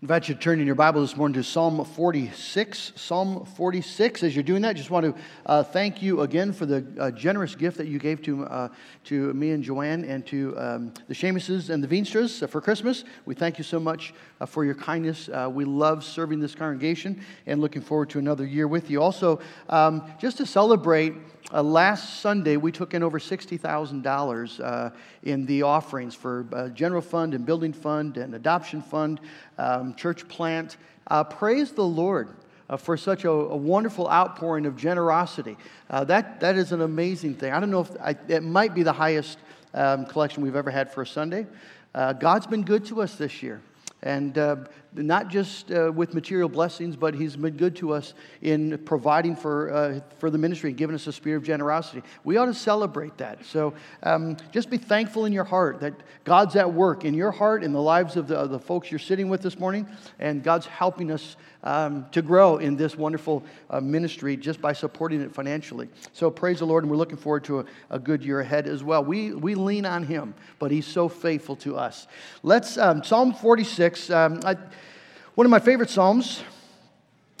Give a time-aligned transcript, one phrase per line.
[0.00, 2.92] I invite you to turn in your Bible this morning to Psalm 46.
[2.94, 4.22] Psalm 46.
[4.22, 5.14] As you're doing that, just want to
[5.44, 8.68] uh, thank you again for the uh, generous gift that you gave to, uh,
[9.06, 13.02] to me and Joanne and to um, the Seamuses and the Veenstras for Christmas.
[13.26, 15.28] We thank you so much uh, for your kindness.
[15.30, 19.02] Uh, we love serving this congregation and looking forward to another year with you.
[19.02, 24.90] Also, um, just to celebrate uh, last Sunday, we took in over $60,000 uh,
[25.22, 29.18] in the offerings for uh, general fund and building fund and adoption fund,
[29.56, 30.76] um, church plant.
[31.06, 32.34] Uh, praise the Lord.
[32.70, 35.56] Uh, for such a, a, wonderful outpouring of generosity.
[35.88, 37.50] That, that is an amazing thing.
[37.50, 39.38] I don't know if I, it might be the highest
[39.72, 41.46] um, collection we've ever had for a Sunday.
[41.94, 43.62] God's been good to us this year.
[44.02, 44.34] And
[44.94, 49.72] not just uh, with material blessings, but He's been good to us in providing for,
[49.72, 52.02] uh, for the ministry and giving us a spirit of generosity.
[52.24, 53.44] We ought to celebrate that.
[53.44, 57.62] So um, just be thankful in your heart that God's at work in your heart,
[57.62, 59.86] in the lives of the, of the folks you're sitting with this morning,
[60.18, 65.20] and God's helping us um, to grow in this wonderful uh, ministry just by supporting
[65.20, 65.88] it financially.
[66.12, 68.84] So praise the Lord, and we're looking forward to a, a, good year ahead as
[68.84, 69.04] well.
[69.04, 72.06] We, we lean on Him, but He's so faithful to us.
[72.42, 74.56] Let's, um, Psalm 46, um, I,
[75.38, 76.42] one of my favorite Psalms.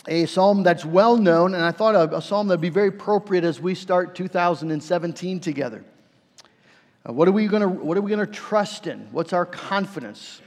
[0.06, 2.90] A psalm that's well known, and I thought a, a psalm that would be very
[2.90, 5.84] appropriate as we start 2017 together.
[7.04, 9.08] Uh, what are we to what are we going to trust in?
[9.10, 10.40] What's our confidence?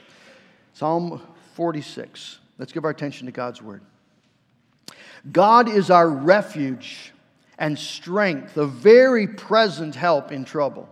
[0.76, 1.22] Psalm
[1.56, 2.40] 46.
[2.58, 3.82] Let's give our attention to God's word.
[5.30, 7.12] God is our refuge
[7.58, 10.88] and strength, a very present help in trouble.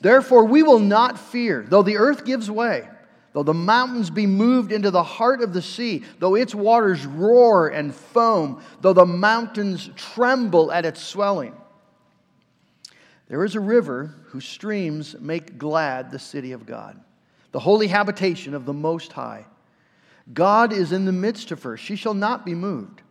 [0.00, 2.88] Therefore, we will not fear, though the earth gives way,
[3.32, 7.68] though the mountains be moved into the heart of the sea, though its waters roar
[7.68, 11.54] and foam, though the mountains tremble at its swelling.
[13.28, 17.00] There is a river whose streams make glad the city of God,
[17.52, 19.46] the holy habitation of the Most High.
[20.32, 21.76] God is in the midst of her.
[21.76, 23.02] She shall not be moved.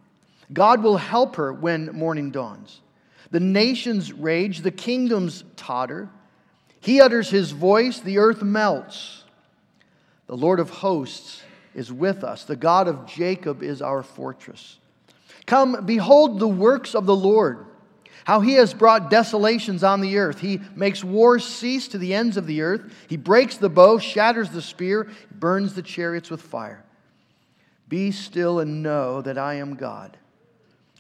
[0.54, 2.82] God will help her when morning dawns.
[3.32, 6.10] The nations rage, the kingdoms totter.
[6.80, 9.21] He utters his voice, the earth melts.
[10.32, 11.44] The Lord of hosts
[11.76, 12.46] is with us.
[12.46, 14.78] The God of Jacob is our fortress.
[15.46, 17.66] Come, behold the works of the Lord,
[18.24, 20.40] how he has brought desolations on the earth.
[20.40, 22.94] He makes wars cease to the ends of the earth.
[23.10, 26.86] He breaks the bow, shatters the spear, burns the chariots with fire.
[27.90, 30.16] Be still and know that I am God.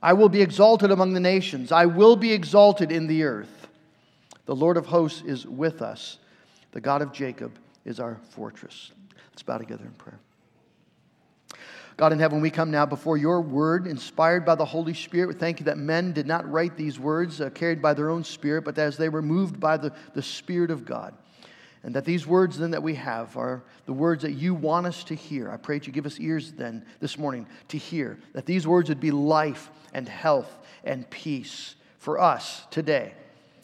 [0.04, 3.70] I will be exalted among the nations, I will be exalted in the earth.
[4.46, 6.18] The Lord of hosts is with us,
[6.74, 8.92] the God of Jacob is our fortress.
[9.42, 10.20] Let's bow together in prayer.
[11.98, 15.30] God in heaven, we come now before your word, inspired by the Holy Spirit.
[15.30, 18.24] We thank you that men did not write these words uh, carried by their own
[18.24, 21.16] spirit, but as they were moved by the, the Spirit of God.
[21.82, 25.04] And that these words then that we have are the words that you want us
[25.06, 25.50] to hear.
[25.50, 28.20] I pray that you give us ears then this morning to hear.
[28.34, 33.16] That these words would be life and health and peace for us today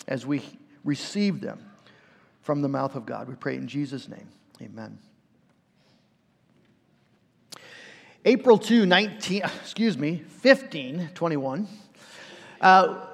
[0.08, 0.42] as we
[0.84, 1.64] receive them
[2.42, 3.28] from the mouth of God.
[3.28, 4.28] We pray in Jesus' name.
[4.60, 4.98] Amen.
[8.28, 11.66] April 2, 19, excuse me, 1521,
[12.60, 13.06] uh,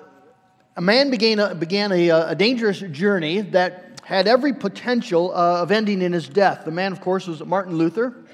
[0.75, 5.69] a man began a, began a, a dangerous journey that had every potential uh, of
[5.69, 6.65] ending in his death.
[6.65, 8.25] The man, of course, was Martin Luther,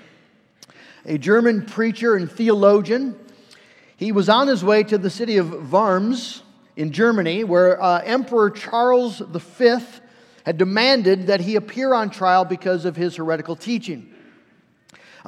[1.04, 3.20] a German preacher and theologian.
[3.98, 6.44] He was on his way to the city of Worms
[6.78, 9.80] in Germany, where uh, Emperor Charles V
[10.46, 14.14] had demanded that he appear on trial because of his heretical teaching.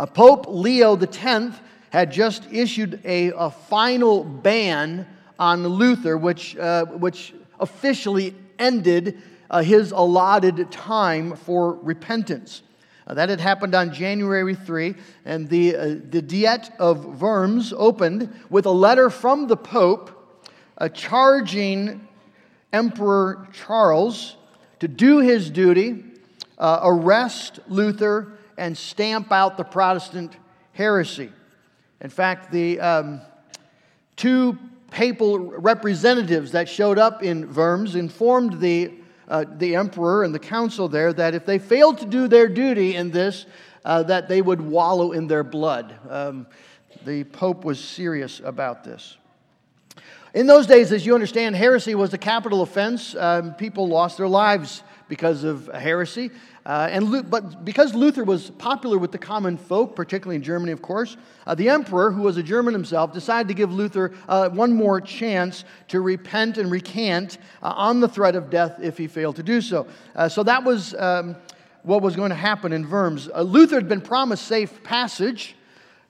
[0.02, 1.56] Uh, Pope Leo X
[1.92, 5.06] had just issued a, a final ban
[5.38, 12.64] on Luther, which, uh, which officially ended uh, his allotted time for repentance.
[13.06, 14.96] Uh, that had happened on January 3,
[15.26, 20.42] and the, uh, the Diet of Worms opened with a letter from the Pope
[20.80, 22.08] uh, charging
[22.74, 24.36] Emperor Charles
[24.80, 26.06] to do his duty,
[26.58, 30.38] uh, arrest Luther, and stamp out the Protestant
[30.74, 31.32] heresy.
[32.00, 33.22] In fact, the um,
[34.16, 34.58] two
[34.92, 38.94] papal representatives that showed up in Worms informed the
[39.28, 42.96] uh, the emperor and the council there that if they failed to do their duty
[42.96, 43.46] in this,
[43.86, 45.96] uh, that they would wallow in their blood.
[46.10, 46.48] Um,
[47.06, 49.18] the Pope was serious about this.
[50.34, 53.16] In those days, as you understand, heresy was a capital offense.
[53.16, 56.32] Um, people lost their lives because of heresy.
[56.66, 60.82] Uh, and, but because Luther was popular with the common folk, particularly in Germany, of
[60.82, 64.72] course, uh, the emperor, who was a German himself, decided to give Luther uh, one
[64.72, 69.36] more chance to repent and recant uh, on the threat of death if he failed
[69.36, 69.86] to do so.
[70.16, 71.36] Uh, so that was um,
[71.84, 73.28] what was going to happen in Worms.
[73.28, 75.58] Uh, Luther had been promised safe passage.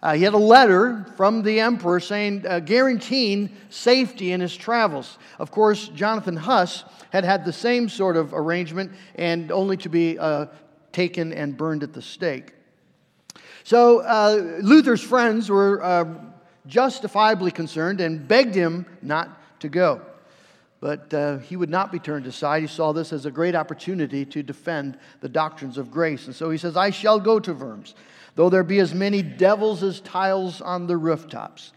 [0.03, 5.19] Uh, he had a letter from the emperor saying, uh, guaranteeing safety in his travels.
[5.37, 10.17] Of course, Jonathan Huss had had the same sort of arrangement and only to be
[10.17, 10.47] uh,
[10.91, 12.53] taken and burned at the stake.
[13.63, 16.05] So uh, Luther's friends were uh,
[16.65, 20.01] justifiably concerned and begged him not to go.
[20.79, 22.63] But uh, he would not be turned aside.
[22.63, 26.25] He saw this as a great opportunity to defend the doctrines of grace.
[26.25, 27.93] And so he says, I shall go to Worms,
[28.35, 31.73] though there be as many devils as tiles on the rooftops.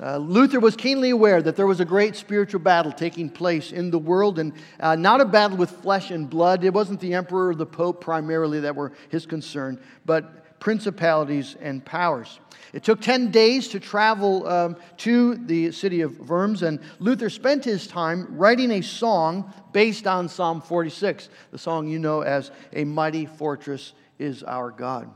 [0.00, 3.90] Uh, Luther was keenly aware that there was a great spiritual battle taking place in
[3.90, 6.62] the world, and uh, not a battle with flesh and blood.
[6.62, 11.84] It wasn't the emperor or the pope primarily that were his concern, but principalities and
[11.84, 12.38] powers.
[12.72, 17.64] It took 10 days to travel um, to the city of Worms, and Luther spent
[17.64, 22.84] his time writing a song based on Psalm 46, the song you know as A
[22.84, 25.10] Mighty Fortress is Our God.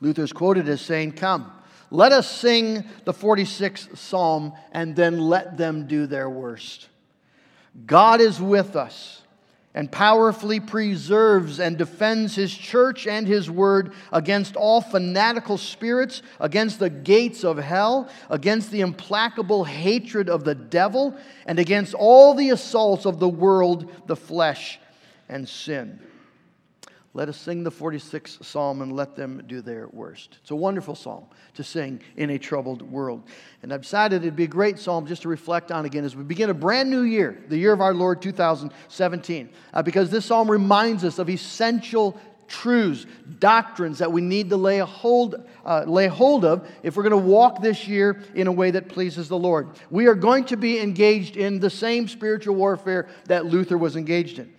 [0.00, 1.52] Luther is quoted as saying, Come,
[1.90, 6.88] let us sing the 46th Psalm, and then let them do their worst.
[7.86, 9.22] God is with us
[9.74, 16.80] and powerfully preserves and defends his church and his word against all fanatical spirits, against
[16.80, 21.16] the gates of hell, against the implacable hatred of the devil,
[21.46, 24.80] and against all the assaults of the world, the flesh,
[25.28, 26.00] and sin.
[27.12, 30.38] Let us sing the 46th psalm and let them do their worst.
[30.42, 31.24] It's a wonderful psalm
[31.54, 33.24] to sing in a troubled world.
[33.62, 36.22] And I've decided it'd be a great psalm just to reflect on again as we
[36.22, 40.48] begin a brand new year, the year of our Lord 2017, uh, because this psalm
[40.48, 42.16] reminds us of essential
[42.46, 43.06] truths,
[43.40, 47.16] doctrines that we need to lay hold, uh, lay hold of if we're going to
[47.16, 49.68] walk this year in a way that pleases the Lord.
[49.90, 54.38] We are going to be engaged in the same spiritual warfare that Luther was engaged
[54.38, 54.52] in.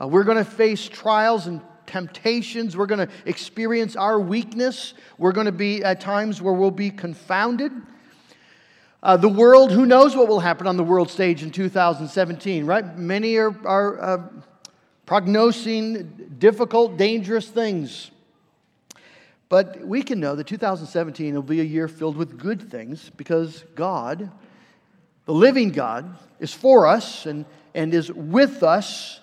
[0.00, 2.76] Uh, we're going to face trials and temptations.
[2.76, 4.94] We're going to experience our weakness.
[5.18, 7.72] We're going to be at times where we'll be confounded.
[9.02, 12.96] Uh, the world, who knows what will happen on the world stage in 2017, right?
[12.96, 14.28] Many are, are uh,
[15.04, 18.10] prognosing difficult, dangerous things.
[19.48, 23.64] But we can know that 2017 will be a year filled with good things because
[23.74, 24.30] God,
[25.24, 27.44] the living God, is for us and,
[27.74, 29.19] and is with us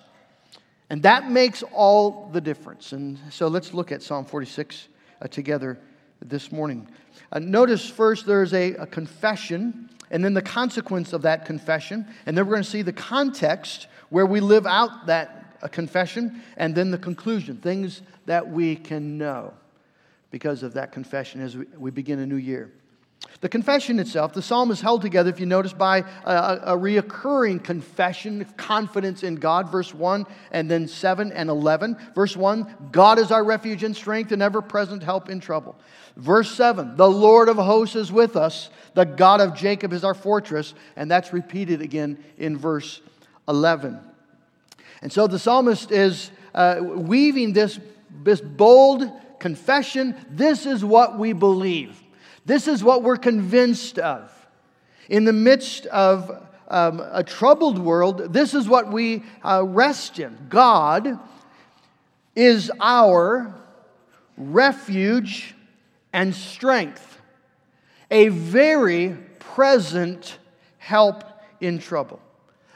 [0.90, 2.92] and that makes all the difference.
[2.92, 4.88] And so let's look at Psalm 46
[5.20, 5.78] uh, together
[6.20, 6.88] this morning.
[7.30, 12.06] Uh, notice first there's a, a, confession, and then the consequence of that confession.
[12.24, 16.42] And then we're going to see the context where we live out that uh, confession,
[16.56, 19.52] and then the conclusion, things that we can know
[20.30, 22.72] because of that confession as we, we begin a new year.
[23.40, 27.62] The confession itself, the psalm is held together, if you notice, by a, a reoccurring
[27.62, 31.96] confession, confidence in God, verse 1, and then 7 and 11.
[32.16, 35.76] Verse 1, God is our refuge and strength and ever present help in trouble.
[36.16, 40.14] Verse 7, the Lord of hosts is with us, the God of Jacob is our
[40.14, 43.00] fortress, and that's repeated again in verse
[43.46, 44.00] 11.
[45.00, 47.78] And so the psalmist is uh, weaving this,
[48.24, 49.08] this bold
[49.38, 52.02] confession this is what we believe.
[52.48, 54.32] This is what we're convinced of.
[55.10, 60.34] In the midst of um, a troubled world, this is what we uh, rest in.
[60.48, 61.18] God
[62.34, 63.54] is our
[64.38, 65.54] refuge
[66.14, 67.20] and strength,
[68.10, 70.38] a very present
[70.78, 71.24] help
[71.60, 72.18] in trouble.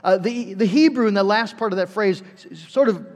[0.05, 2.23] Uh, the, the Hebrew in the last part of that phrase
[2.69, 3.07] sort of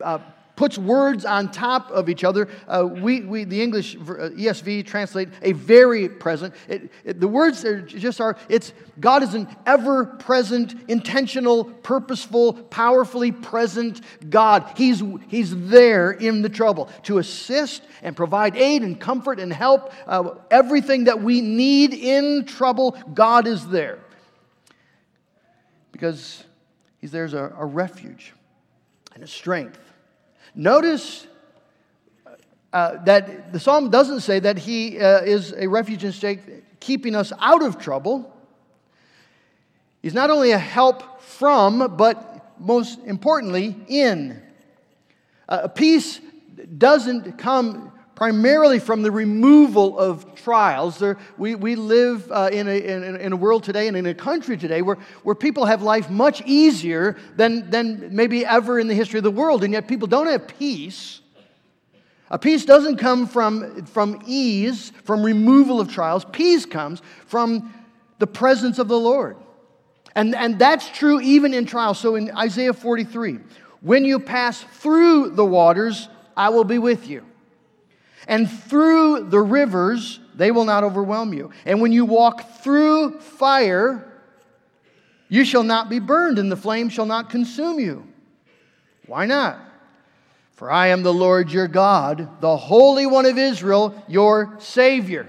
[0.00, 0.20] uh,
[0.58, 2.48] puts words on top of each other.
[2.66, 6.52] Uh, we, we, the English uh, ESV translate a very present.
[6.66, 12.54] It, it, the words are just are, it's God is an ever present, intentional, purposeful,
[12.54, 14.68] powerfully present God.
[14.76, 19.92] He's, he's there in the trouble to assist and provide aid and comfort and help.
[20.08, 24.00] Uh, everything that we need in trouble, God is there.
[25.92, 26.42] Because
[27.00, 28.32] He's there as a, a refuge
[29.14, 29.78] and a strength
[30.58, 31.24] Notice
[32.72, 36.50] uh, that the psalm doesn't say that he uh, is a refuge and strength
[36.80, 38.36] keeping us out of trouble.
[40.02, 44.42] He's not only a help from, but most importantly, in.
[45.48, 46.20] Uh, peace
[46.76, 50.98] doesn't come primarily from the removal of trials.
[50.98, 54.14] There, we, we live uh, in, a, in, in, a world today and in a
[54.14, 58.94] country today where, where people have life much easier than, than maybe ever in the
[58.94, 61.20] history of the world, and yet people don't have peace.
[62.28, 66.24] A peace doesn't come from, from ease, from removal of trials.
[66.24, 67.72] Peace comes from
[68.18, 69.36] the presence of the Lord.
[70.16, 72.00] And, and that's true even in trials.
[72.00, 73.38] So in Isaiah 43,
[73.80, 77.27] when you pass through the waters, I will be with you
[78.28, 81.50] and through the rivers, they will not overwhelm you.
[81.64, 84.04] And when you walk through fire,
[85.28, 88.06] you shall not be burned, and the flame shall not consume you.
[89.06, 89.58] Why not?
[90.52, 95.26] For I am the Lord your God, the Holy One of Israel, your Savior.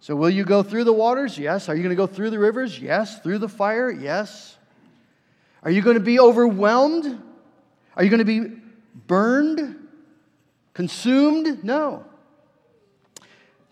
[0.00, 1.36] So, will you go through the waters?
[1.36, 1.68] Yes.
[1.68, 2.78] Are you going to go through the rivers?
[2.78, 3.18] Yes.
[3.20, 3.90] Through the fire?
[3.90, 4.56] Yes.
[5.64, 7.20] Are you going to be overwhelmed?
[7.96, 8.56] Are you going to be
[9.08, 9.85] burned?
[10.76, 11.64] Consumed?
[11.64, 12.04] No.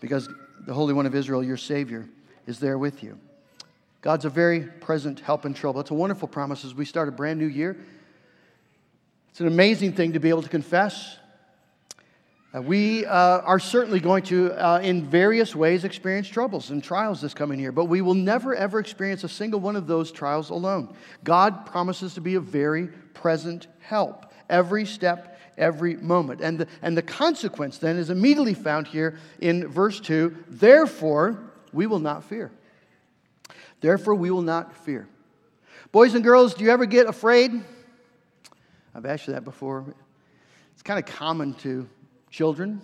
[0.01, 0.27] Because
[0.67, 2.09] the Holy One of Israel, your Savior,
[2.47, 3.19] is there with you.
[4.01, 5.83] God's a very present help in trouble.
[5.83, 7.77] It's a wonderful promise as we start a brand new year.
[9.29, 11.19] It's an amazing thing to be able to confess
[12.55, 17.21] uh, we uh, are certainly going to, uh, in various ways, experience troubles and trials
[17.21, 20.51] this coming year, but we will never, ever experience a single one of those trials
[20.51, 20.95] alone.
[21.25, 26.41] God promises to be a very present help every step, every moment.
[26.41, 31.39] And the, and the consequence then is immediately found here in verse 2 Therefore,
[31.73, 32.51] we will not fear.
[33.81, 35.09] Therefore, we will not fear.
[35.93, 37.53] Boys and girls, do you ever get afraid?
[38.95, 39.85] I've asked you that before.
[40.73, 41.89] It's kind of common to
[42.31, 42.81] children,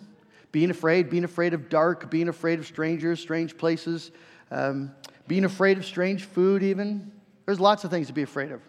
[0.53, 4.11] being afraid, being afraid of dark, being afraid of strangers, strange places,
[4.51, 4.93] um,
[5.27, 7.11] being afraid of strange food, even.
[7.47, 8.61] There's lots of things to be afraid of.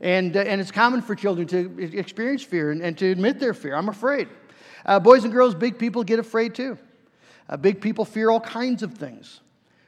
[0.00, 3.54] And, uh, and it's common for children to experience fear and, and to admit their
[3.54, 3.74] fear.
[3.74, 4.28] I'm afraid.
[4.84, 6.78] Uh, boys and girls, big people get afraid too.
[7.48, 9.40] Uh, big people fear all kinds of things.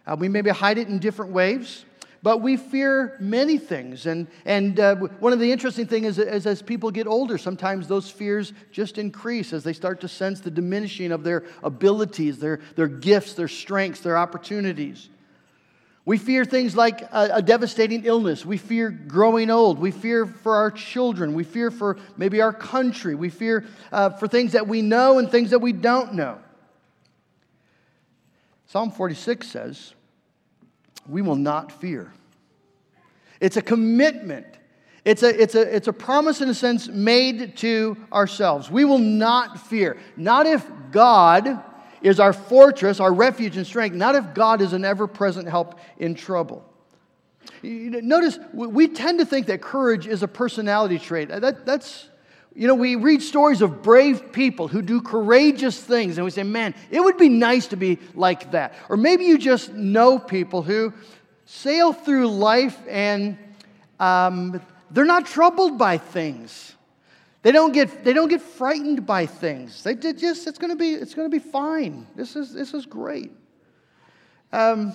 [0.06, 1.84] Uh, we maybe hide it in different ways.
[2.22, 4.06] But we fear many things.
[4.06, 7.86] And, and uh, one of the interesting things is, is, as people get older, sometimes
[7.86, 12.58] those fears just increase as they start to sense the diminishing of their abilities, their,
[12.74, 15.10] their gifts, their strengths, their opportunities.
[16.08, 18.42] We fear things like a, a, devastating illness.
[18.42, 19.78] We fear growing old.
[19.78, 21.34] We fear for our children.
[21.34, 23.14] We fear for maybe our country.
[23.14, 26.38] We fear uh, for things that we know and things that we don't know.
[28.68, 29.92] Psalm 46 says,
[31.06, 32.10] we will not fear.
[33.38, 34.46] It's a commitment.
[35.04, 38.70] It's a, it's, a, it's a promise, in a sense, made to ourselves.
[38.70, 39.98] We will not fear.
[40.16, 41.62] Not if God
[42.02, 45.78] is our fortress, our refuge and strength, not if God is an ever present help
[45.98, 46.64] in trouble.
[47.62, 51.28] Notice, we tend to think that courage is a personality trait.
[51.28, 52.08] That, that's,
[52.54, 56.42] you know, we read stories of brave people who do courageous things, and we say,
[56.42, 58.74] man, it would be nice to be like that.
[58.88, 60.92] Or maybe you just know people who
[61.46, 63.38] sail through life and
[63.98, 66.74] um, they're not troubled by things.
[67.42, 69.82] They don't get, they don't get frightened by things.
[69.82, 72.06] They just, it's going to be, it's going to be fine.
[72.16, 73.30] This is, this is great.
[74.52, 74.92] Um,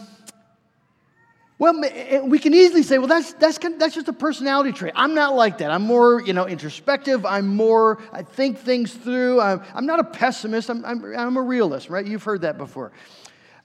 [1.57, 4.91] well, eh, we can easily say, well, that's, that's, that's just a personality trait.
[4.95, 5.71] I'm not like that.
[5.71, 7.25] I'm more, you know, introspective.
[7.25, 9.39] I'm more, I think things through.
[9.39, 10.69] I'm, I'm not a pessimist.
[10.69, 12.05] I'm, I'm, I'm, a realist, right?
[12.05, 12.91] You've heard that before.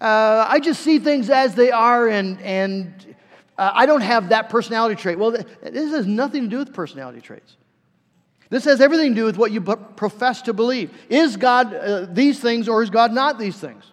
[0.00, 3.16] Uh, I just see things as they are, and, and
[3.56, 5.18] uh, I don't have that personality trait.
[5.18, 7.56] Well, this has nothing to do with personality traits.
[8.50, 10.90] This has everything to do with what you profess to believe.
[11.08, 13.84] Is God uh, these things, or is God not these things?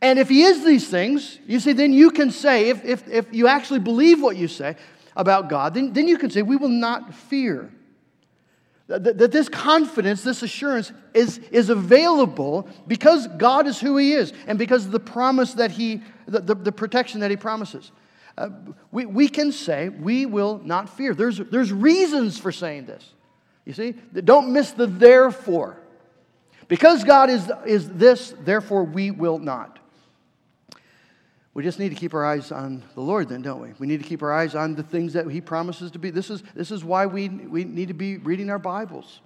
[0.00, 3.32] And if he is these things, you see, then you can say, if, if, if
[3.32, 4.74] you actually believe what you say
[5.14, 7.70] about God, then, then you can say, we will not fear.
[8.88, 14.32] That, that this confidence, this assurance is, is available because God is who he is
[14.48, 17.92] and because of the promise that he, the, the, the protection that he promises.
[18.36, 18.48] Uh,
[18.90, 21.14] we, we can say, we will not fear.
[21.14, 23.04] There's, there's reasons for saying this.
[23.64, 23.92] You see?
[23.92, 25.78] Don't miss the therefore.
[26.68, 29.78] Because God is, is this, therefore we will not.
[31.54, 33.74] We just need to keep our eyes on the Lord, then, don't we?
[33.78, 36.08] We need to keep our eyes on the things that He promises to be.
[36.10, 39.20] This is, this is why we, we need to be reading our Bibles.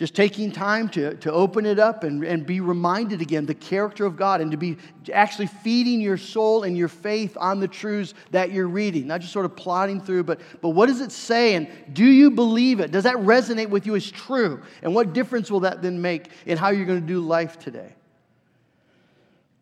[0.00, 4.06] Just taking time to, to open it up and, and be reminded again the character
[4.06, 4.78] of God and to be
[5.12, 9.30] actually feeding your soul and your faith on the truths that you're reading, not just
[9.30, 12.92] sort of plodding through, but, but what does it say and do you believe it?
[12.92, 14.62] Does that resonate with you as true?
[14.80, 17.92] And what difference will that then make in how you're going to do life today?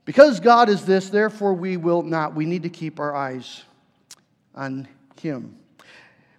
[0.05, 2.37] Because God is this, therefore we will not.
[2.37, 3.65] We need to keep our eyes
[4.55, 4.87] on
[5.21, 5.59] Him.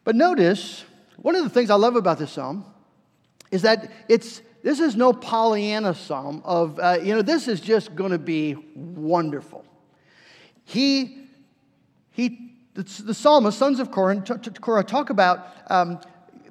[0.06, 0.86] But notice,
[1.18, 2.64] one of the things I love about this psalm
[3.52, 7.96] is that it's this is no Pollyanna psalm of, uh, you know, this is just
[7.96, 9.66] going to be wonderful.
[10.66, 11.28] He,
[12.12, 16.00] he, the, psalmist, sons of Korah, talk about um,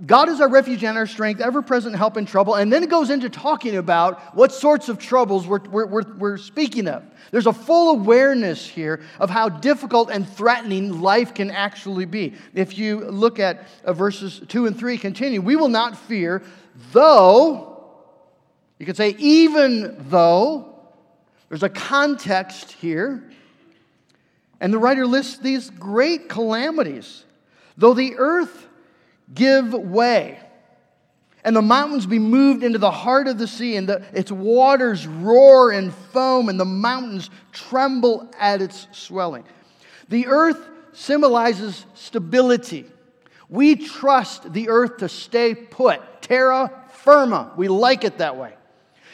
[0.07, 2.55] God is our refuge and our strength, ever present help in trouble.
[2.55, 6.87] And then it goes into talking about what sorts of troubles we're, we're, we're, speaking
[6.87, 7.05] of.
[7.31, 12.35] There's a full awareness here of how difficult and threatening life can actually be.
[12.55, 16.43] If you look at uh, verses 2 and 3, continue, we will not fear,
[16.93, 17.83] though,
[18.79, 20.69] you could say, even though
[21.49, 23.23] There's a context here.
[24.61, 27.25] And the writer lists these great calamities.
[27.77, 28.67] Though the earth
[29.33, 30.41] give way,
[31.45, 35.07] and the mountains be moved into the heart of the sea, and the, its waters
[35.07, 39.45] roar and foam, and the mountains tremble at its swelling.
[40.09, 42.87] The earth symbolizes stability.
[43.49, 47.52] We trust the earth to stay put, terra firma.
[47.57, 48.55] We like it that way.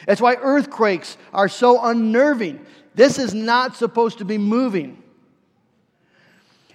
[0.05, 2.65] That's why earthquakes are so unnerving.
[2.93, 5.01] This is not supposed to be moving.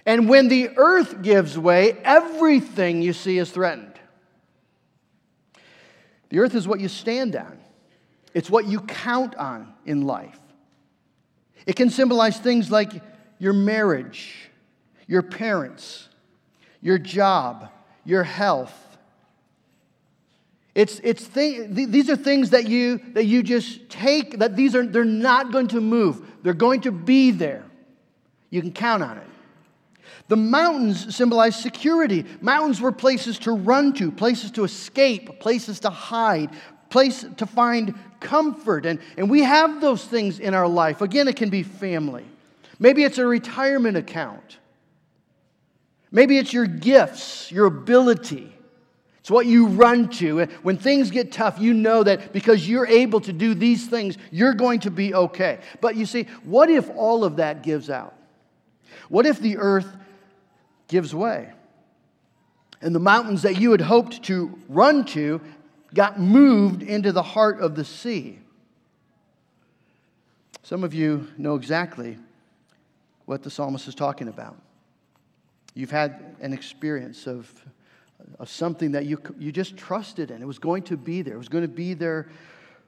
[0.05, 3.99] And when the earth gives way, everything you see is threatened.
[6.29, 7.59] The earth is what you stand on,
[8.33, 10.39] it's what you count on in life.
[11.67, 12.91] It can symbolize things like
[13.37, 14.49] your marriage,
[15.07, 16.09] your parents,
[16.81, 17.69] your job,
[18.05, 18.75] your health.
[20.73, 24.85] It's, it's th- these are things that you, that you just take, that these are,
[24.85, 26.25] they're not going to move.
[26.43, 27.63] They're going to be there.
[28.49, 29.27] You can count on it.
[30.27, 32.25] The mountains symbolize security.
[32.39, 36.51] Mountains were places to run to, places to escape, places to hide,
[36.89, 38.85] place to find comfort.
[38.85, 41.01] And, and we have those things in our life.
[41.01, 42.25] Again, it can be family.
[42.79, 44.57] Maybe it's a retirement account.
[46.11, 48.53] Maybe it's your gifts, your ability.
[49.19, 50.45] It's what you run to.
[50.63, 54.53] When things get tough, you know that because you're able to do these things, you're
[54.53, 55.59] going to be okay.
[55.79, 58.15] But you see, what if all of that gives out?
[59.09, 59.87] What if the earth
[60.91, 61.49] gives way.
[62.81, 65.39] And the mountains that you had hoped to run to
[65.93, 68.39] got moved into the heart of the sea.
[70.63, 72.17] Some of you know exactly
[73.25, 74.57] what the psalmist is talking about.
[75.73, 77.49] You've had an experience of,
[78.39, 80.41] of something that you, you just trusted in.
[80.41, 82.29] It was going to be there, it was going to be there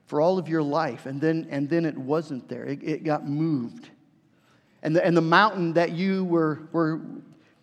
[0.06, 2.64] for all of your life, and then, and then it wasn't there.
[2.66, 3.88] It, it got moved.
[4.82, 7.00] And the, and the mountain that you were, were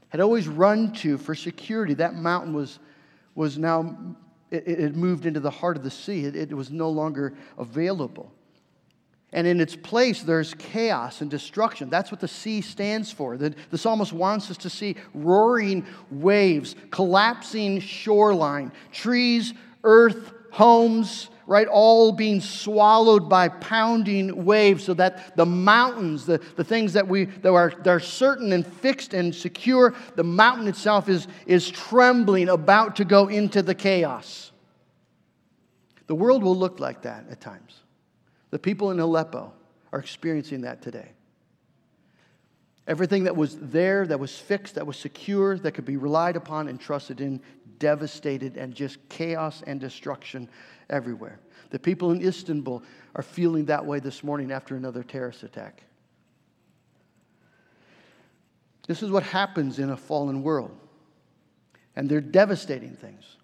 [0.10, 2.79] had always run to for security, that mountain was,
[3.36, 3.95] was now,
[4.49, 6.25] it, it moved into the heart of the sea.
[6.25, 8.31] It, it was no longer available.
[9.33, 11.89] And in its place, there's chaos and destruction.
[11.89, 13.37] That's what the sea stands for.
[13.37, 19.53] The, the psalmist wants us to see roaring waves, collapsing shoreline, trees,
[19.85, 26.63] earth, homes, right, all being swallowed by pounding waves so that the mountains, the, the
[26.63, 31.07] things that, we, that, are, that are certain and fixed and secure, the mountain itself
[31.07, 34.51] is, is trembling, about to go into the chaos.
[36.07, 37.80] The world will look like that at times.
[38.51, 39.53] The people in Aleppo
[39.91, 41.11] are experiencing that today.
[42.87, 46.67] Everything that was there, that was fixed, that was secure, that could be relied upon
[46.67, 47.41] and trusted in,
[47.79, 50.47] devastated and just chaos and destruction
[50.89, 51.39] everywhere.
[51.71, 52.83] The people in Istanbul
[53.15, 55.83] are feeling that way this morning after another terrorist attack.
[58.87, 60.77] This is what happens in a fallen world.
[61.95, 63.37] And they're devastating things.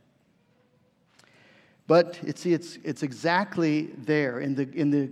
[1.87, 5.09] But it's, it's, it's exactly there in the, in, the,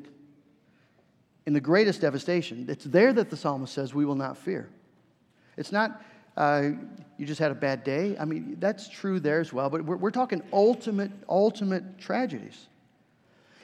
[1.45, 2.65] in the greatest devastation.
[2.69, 4.69] It's there that the psalmist says, We will not fear.
[5.57, 6.01] It's not
[6.37, 6.71] uh,
[7.17, 8.17] you just had a bad day.
[8.19, 12.67] I mean, that's true there as well, but we're, we're talking ultimate, ultimate tragedies.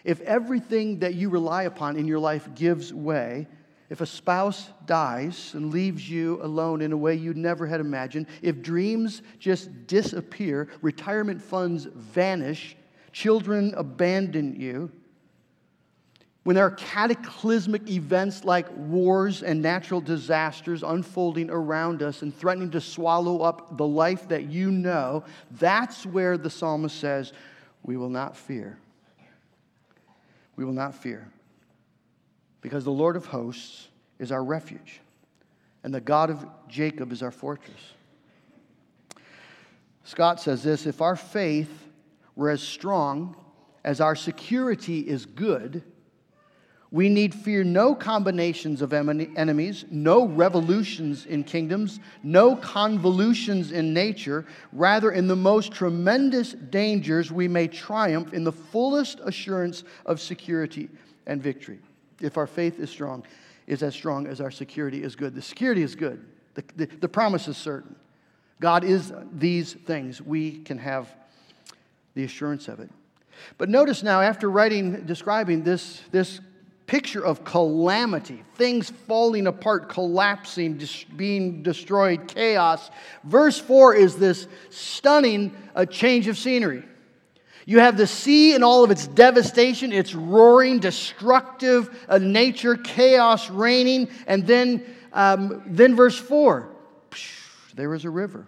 [0.04, 3.48] If everything that you rely upon in your life gives way,
[3.90, 8.28] if a spouse dies and leaves you alone in a way you never had imagined,
[8.42, 12.78] if dreams just disappear, retirement funds vanish,
[13.12, 14.92] children abandon you,
[16.44, 22.72] when there are cataclysmic events like wars and natural disasters unfolding around us and threatening
[22.72, 27.32] to swallow up the life that you know, that's where the psalmist says,
[27.84, 28.80] We will not fear.
[30.56, 31.28] We will not fear.
[32.62, 35.00] Because the Lord of hosts is our refuge,
[35.84, 37.94] and the God of Jacob is our fortress.
[40.04, 41.81] Scott says this if our faith
[42.42, 43.36] were as strong
[43.84, 45.84] as our security is good,
[46.90, 54.46] we need fear no combinations of enemies, no revolutions in kingdoms, no convolutions in nature.
[54.74, 60.90] Rather, in the most tremendous dangers, we may triumph in the fullest assurance of security
[61.28, 61.80] and victory.
[62.20, 63.24] If our faith is strong,
[63.68, 65.36] is as strong as our security is good.
[65.36, 66.26] The security is good,
[66.56, 67.96] the, the, the promise is certain.
[68.60, 70.22] God is these things.
[70.22, 71.16] We can have
[72.14, 72.90] the assurance of it.
[73.58, 76.40] But notice now, after writing, describing this, this
[76.86, 82.92] picture of calamity, things falling apart, collapsing, dis- being destroyed, chaos.
[83.24, 86.84] Verse 4 is this stunning uh, change of scenery.
[87.66, 93.50] You have the sea and all of its devastation, its roaring, destructive uh, nature, chaos
[93.50, 94.10] reigning.
[94.28, 96.70] And then, um, then verse 4
[97.74, 98.46] there is a river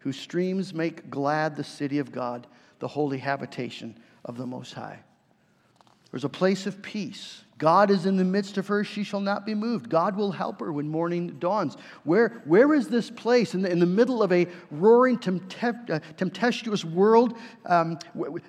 [0.00, 2.46] whose streams make glad the city of God,
[2.78, 5.00] the holy habitation of the Most High.
[6.10, 7.44] There's a place of peace.
[7.58, 8.84] God is in the midst of her.
[8.84, 9.90] She shall not be moved.
[9.90, 11.76] God will help her when morning dawns.
[12.04, 13.54] Where, where is this place?
[13.54, 15.18] In the, in the middle of a roaring,
[15.62, 17.36] uh, tempestuous world,
[17.66, 17.98] um,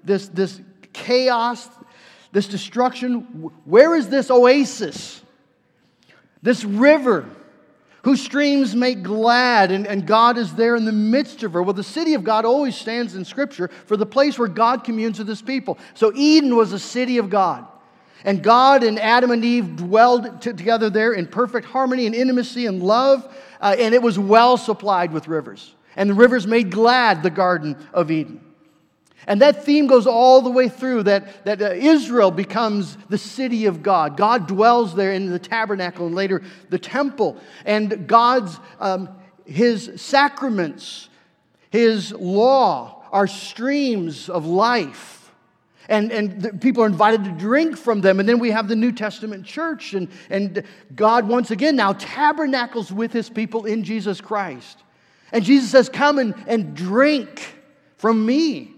[0.04, 0.62] this, this
[0.94, 1.68] chaos,
[2.32, 3.22] this destruction,
[3.65, 5.22] where is this oasis?
[6.42, 7.28] This river
[8.04, 11.62] whose streams make glad, and, and God is there in the midst of her.
[11.62, 15.20] Well, the city of God always stands in Scripture for the place where God communes
[15.20, 15.78] with his people.
[15.94, 17.66] So Eden was a city of God.
[18.26, 22.66] And God and Adam and Eve dwelled t- together there in perfect harmony and intimacy
[22.66, 25.74] and love, uh, and it was well supplied with rivers.
[25.96, 28.42] And the rivers made glad the Garden of Eden.
[29.27, 33.65] And that theme goes all the way through that, that uh, Israel becomes the city
[33.65, 34.17] of God.
[34.17, 37.38] God dwells there in the tabernacle and later the temple.
[37.65, 39.10] And God's, um,
[39.45, 41.10] his sacraments,
[41.69, 45.32] his law are streams of life.
[45.89, 48.19] And, and people are invited to drink from them.
[48.19, 49.95] And then we have the New Testament church.
[49.95, 50.63] And, and
[50.95, 54.84] God, once again, now tabernacles with his people in Jesus Christ.
[55.32, 57.55] And Jesus says, Come and, and drink
[57.97, 58.75] from me.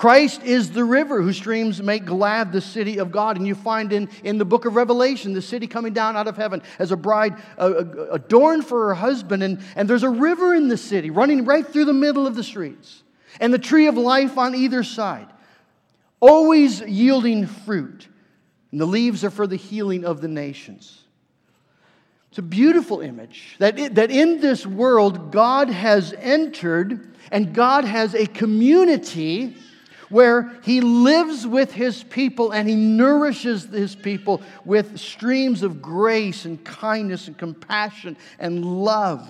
[0.00, 3.36] Christ is the river whose streams make glad the city of God.
[3.36, 6.38] And you find in, in the book of Revelation the city coming down out of
[6.38, 9.42] heaven as a bride adorned for her husband.
[9.42, 12.42] And, and there's a river in the city running right through the middle of the
[12.42, 13.02] streets.
[13.40, 15.28] And the tree of life on either side,
[16.18, 18.08] always yielding fruit.
[18.72, 20.98] And the leaves are for the healing of the nations.
[22.30, 27.84] It's a beautiful image that, it, that in this world, God has entered and God
[27.84, 29.56] has a community
[30.10, 36.44] where he lives with his people and he nourishes his people with streams of grace
[36.44, 39.26] and kindness and compassion and love.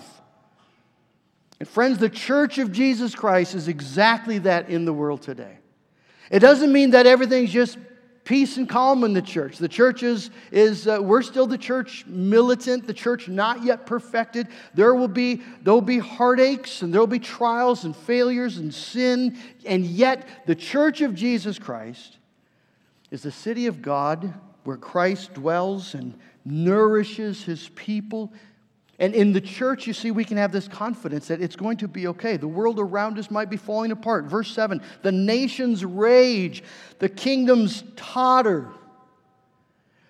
[1.60, 5.58] And friends, the church of Jesus Christ is exactly that in the world today.
[6.30, 7.76] It doesn't mean that everything's just
[8.30, 9.58] peace and calm in the church.
[9.58, 14.46] The church is, is uh, we're still the church militant, the church not yet perfected.
[14.72, 19.36] There will be, there'll be heartaches and there'll be trials and failures and sin.
[19.66, 22.18] And yet, the church of Jesus Christ
[23.10, 28.32] is the city of God where Christ dwells and nourishes his people
[29.00, 31.88] and in the church, you see, we can have this confidence that it's going to
[31.88, 32.36] be okay.
[32.36, 34.26] The world around us might be falling apart.
[34.26, 36.62] Verse 7 the nations rage,
[36.98, 38.68] the kingdoms totter.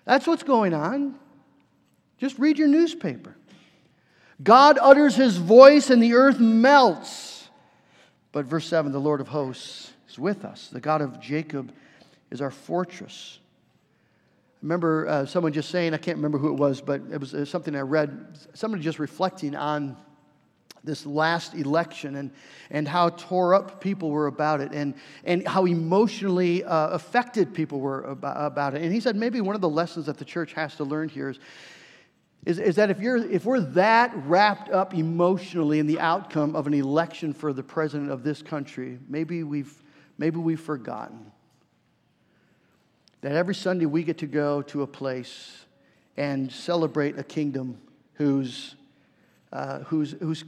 [0.03, 1.15] That's what's going on.
[2.17, 3.35] Just read your newspaper.
[4.43, 7.47] God utters his voice and the earth melts.
[8.33, 11.73] But verse 7 the Lord of hosts is with us, the God of Jacob
[12.29, 13.39] is our fortress
[14.61, 17.39] remember uh, someone just saying, I can't remember who it was, but it was, it
[17.39, 19.97] was something I read, somebody just reflecting on
[20.83, 22.31] this last election and,
[22.69, 27.79] and how tore up people were about it and, and how emotionally uh, affected people
[27.79, 28.81] were about, about, it.
[28.81, 31.29] And he said maybe one of the lessons that the church has to learn here
[31.29, 31.39] is,
[32.45, 36.65] is, is that if, you're, if we're that wrapped up emotionally in the outcome of
[36.65, 39.83] an election for the president of this country, maybe we've,
[40.17, 41.31] maybe we've forgotten
[43.21, 45.65] that every Sunday we get to go to a place
[46.17, 47.79] and celebrate a kingdom
[48.13, 48.75] whose,
[49.53, 50.43] uh, whose, whose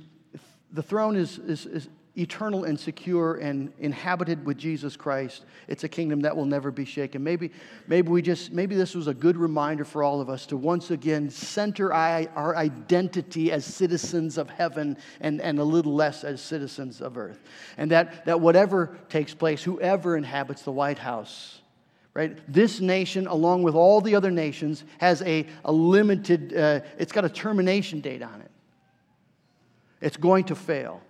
[0.72, 5.46] the throne is, is, is eternal and secure and inhabited with Jesus Christ.
[5.68, 7.24] It's a kingdom that will never be shaken.
[7.24, 7.52] Maybe,
[7.88, 10.92] maybe we just maybe this was a good reminder for all of us to once
[10.92, 17.02] again center our identity as citizens of heaven and, and a little less as citizens
[17.02, 17.40] of earth.
[17.78, 21.62] And that, that whatever takes place, whoever inhabits the White House,
[22.14, 22.38] right?
[22.48, 27.26] This nation, along with all the other nations, has a, a limited, uh, it's got
[27.26, 28.52] a termination date on it.
[30.02, 31.02] It's going to fail.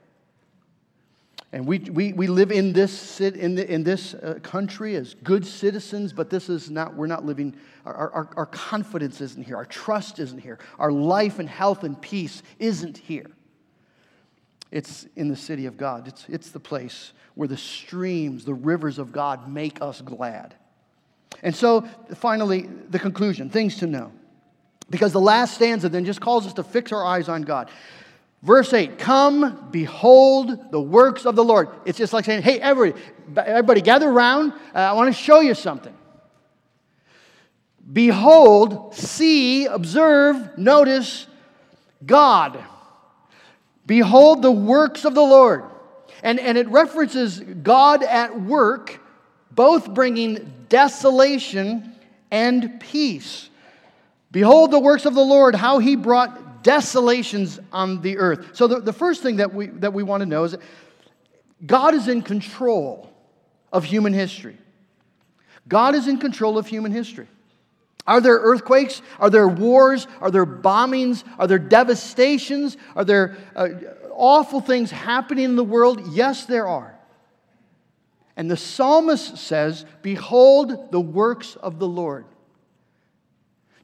[1.51, 5.45] And we, we, we live in this, in, the, in this uh, country as good
[5.45, 9.65] citizens, but this is not, we're not living, our, our, our confidence isn't here, our
[9.65, 13.29] trust isn't here, our life and health and peace isn't here.
[14.71, 16.07] It's in the city of God.
[16.07, 20.55] It's, it's the place where the streams, the rivers of God make us glad.
[21.41, 21.81] And so,
[22.15, 24.11] finally, the conclusion things to know.
[24.89, 27.69] Because the last stanza then just calls us to fix our eyes on God.
[28.43, 31.69] Verse 8, come, behold the works of the Lord.
[31.85, 33.01] It's just like saying, hey, everybody,
[33.37, 34.51] everybody gather around.
[34.75, 35.95] Uh, I want to show you something.
[37.91, 41.27] Behold, see, observe, notice
[42.05, 42.61] God.
[43.85, 45.63] Behold the works of the Lord.
[46.21, 48.99] And, and it references God at work
[49.55, 51.95] both bringing desolation
[52.31, 53.49] and peace.
[54.31, 58.55] Behold the works of the Lord, how he brought desolations on the earth.
[58.55, 60.61] So, the, the first thing that we, that we want to know is that
[61.65, 63.11] God is in control
[63.71, 64.57] of human history.
[65.67, 67.27] God is in control of human history.
[68.05, 69.01] Are there earthquakes?
[69.19, 70.07] Are there wars?
[70.19, 71.23] Are there bombings?
[71.39, 72.75] Are there devastations?
[72.95, 73.69] Are there uh,
[74.11, 76.01] awful things happening in the world?
[76.11, 76.97] Yes, there are.
[78.35, 82.25] And the psalmist says, Behold the works of the Lord.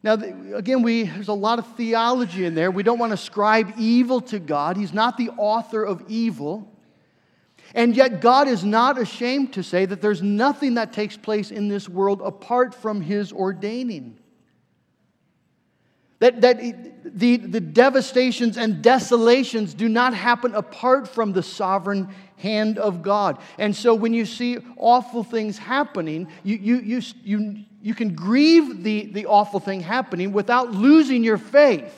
[0.01, 2.71] Now, again, we, there's a lot of theology in there.
[2.71, 4.77] We don't want to ascribe evil to God.
[4.77, 6.71] He's not the author of evil.
[7.75, 11.67] And yet, God is not ashamed to say that there's nothing that takes place in
[11.67, 14.18] this world apart from His ordaining.
[16.19, 16.59] That, that
[17.17, 23.39] the, the devastations and desolations do not happen apart from the sovereign hand of God.
[23.57, 28.83] And so when you see awful things happening, you, you, you, you, you can grieve
[28.83, 31.93] the, the awful thing happening without losing your faith.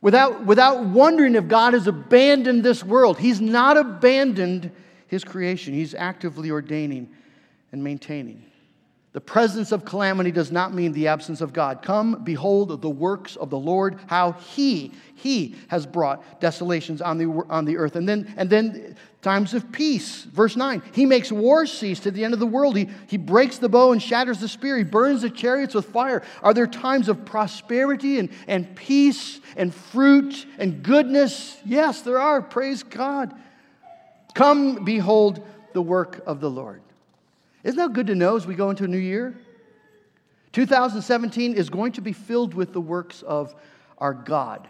[0.00, 3.18] Without, without wondering if God has abandoned this world.
[3.18, 4.70] He's not abandoned
[5.08, 7.08] his creation, He's actively ordaining
[7.72, 8.44] and maintaining.
[9.16, 11.80] The presence of calamity does not mean the absence of God.
[11.80, 17.24] Come, behold the works of the Lord, how He, He has brought desolations on the,
[17.48, 17.96] on the earth.
[17.96, 20.24] And then, and then times of peace.
[20.24, 22.76] Verse 9, He makes war cease to the end of the world.
[22.76, 24.76] He, he breaks the bow and shatters the spear.
[24.76, 26.22] He burns the chariots with fire.
[26.42, 31.56] Are there times of prosperity and, and peace and fruit and goodness?
[31.64, 32.42] Yes, there are.
[32.42, 33.34] Praise God.
[34.34, 36.82] Come, behold the work of the Lord.
[37.66, 39.36] Isn't that good to know as we go into a new year?
[40.52, 43.56] 2017 is going to be filled with the works of
[43.98, 44.68] our God.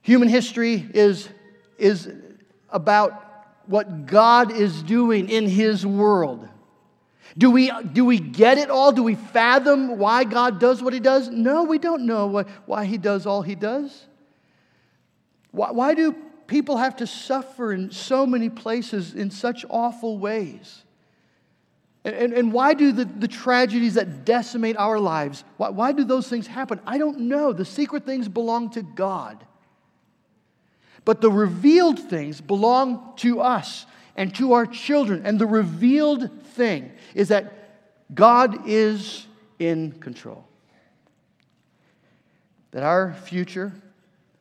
[0.00, 1.28] Human history is,
[1.76, 2.10] is
[2.70, 3.22] about
[3.66, 6.48] what God is doing in His world.
[7.36, 8.90] Do we, do we get it all?
[8.90, 11.28] Do we fathom why God does what He does?
[11.28, 14.06] No, we don't know why He does all He does.
[15.50, 16.16] Why, why do
[16.46, 20.83] people have to suffer in so many places in such awful ways?
[22.04, 26.04] And, and, and, why do the, the tragedies that decimate our lives, why, why do
[26.04, 26.78] those things happen?
[26.86, 27.54] I don't know.
[27.54, 29.46] The secret things belong to God.
[31.06, 33.86] But the revealed things belong to us
[34.16, 35.24] and to our children.
[35.24, 37.52] And the revealed thing is that
[38.14, 39.26] God is
[39.58, 40.44] in control.
[42.72, 43.72] That our future,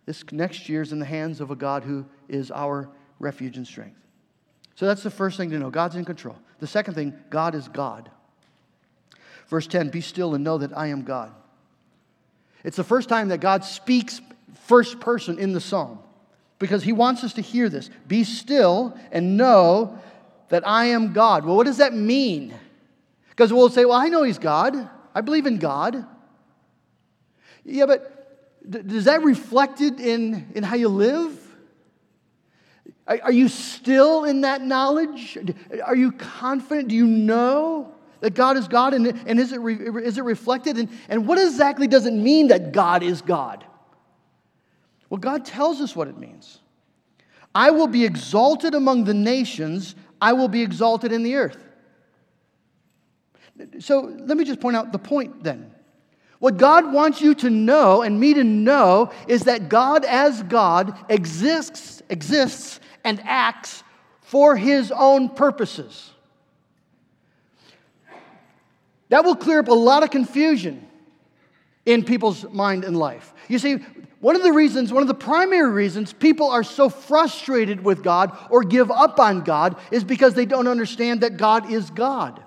[0.06, 3.66] this next year, is in the hands of a God who is our refuge and
[3.66, 4.00] strength.
[4.76, 6.38] So that's the first thing to know God's in control.
[6.64, 8.10] The second thing, God is God.
[9.50, 11.34] Verse 10 Be still and know that I am God.
[12.64, 14.22] It's the first time that God speaks
[14.62, 16.00] first person in the psalm
[16.60, 17.90] because he wants us to hear this.
[18.08, 20.00] Be still and know
[20.48, 21.44] that I am God.
[21.44, 22.54] Well, what does that mean?
[23.28, 26.06] Because we'll say, Well, I know he's God, I believe in God.
[27.66, 31.38] Yeah, but does that reflected in, in how you live?
[33.06, 35.38] Are you still in that knowledge?
[35.84, 36.88] Are you confident?
[36.88, 38.94] Do you know that God is God?
[38.94, 40.78] And, and is, it re, is it reflected?
[40.78, 43.66] And, and what exactly does it mean that God is God?
[45.10, 46.60] Well, God tells us what it means.
[47.54, 51.62] I will be exalted among the nations, I will be exalted in the earth.
[53.80, 55.73] So let me just point out the point then.
[56.44, 60.94] What God wants you to know and me to know is that God as God
[61.08, 63.82] exists, exists and acts
[64.20, 66.12] for his own purposes.
[69.08, 70.86] That will clear up a lot of confusion
[71.86, 73.34] in people's mind and life.
[73.48, 73.78] You see,
[74.20, 78.38] one of the reasons, one of the primary reasons people are so frustrated with God
[78.50, 82.43] or give up on God is because they don't understand that God is God.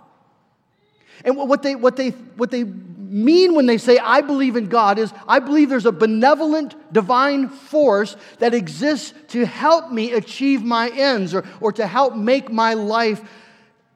[1.24, 4.98] And what they, what they, what they mean when they say, I believe in God,
[4.98, 10.90] is I believe there's a benevolent divine force that exists to help me achieve my
[10.90, 13.22] ends or, or to help make my life